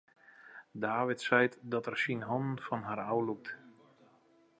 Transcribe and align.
David 0.73 1.19
seit 1.27 1.57
dat 1.61 1.85
er 1.89 1.97
syn 2.03 2.23
hannen 2.29 2.59
fan 2.67 2.83
har 2.89 3.01
ôflûkt. 3.15 3.47